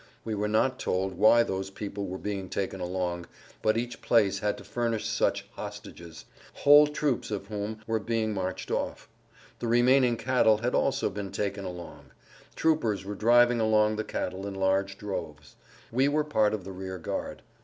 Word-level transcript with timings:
We 0.25 0.33
were 0.33 0.47
not 0.47 0.79
told 0.79 1.13
why 1.13 1.43
those 1.43 1.69
people 1.69 2.07
were 2.07 2.17
being 2.17 2.49
taken 2.49 2.79
along, 2.81 3.27
but 3.61 3.77
each 3.77 4.01
place 4.01 4.39
had 4.39 4.57
to 4.57 4.63
furnish 4.63 5.07
such 5.07 5.47
"hostages," 5.51 6.25
whole 6.55 6.87
troops 6.87 7.29
of 7.29 7.45
whom 7.49 7.81
were 7.85 7.99
being 7.99 8.33
marched 8.33 8.71
off. 8.71 9.07
The 9.59 9.67
remaining 9.67 10.17
cattle 10.17 10.57
had 10.57 10.73
also 10.73 11.11
been 11.11 11.31
taken 11.31 11.65
along; 11.65 12.13
troopers 12.55 13.05
were 13.05 13.13
driving 13.13 13.59
along 13.59 13.95
the 13.97 14.03
cattle 14.03 14.47
in 14.47 14.55
large 14.55 14.97
droves. 14.97 15.55
We 15.91 16.07
were 16.07 16.23
part 16.23 16.55
of 16.55 16.63
the 16.63 16.71
rear 16.71 16.97
guard. 16.97 17.43